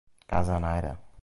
Casanayda! 0.31 0.97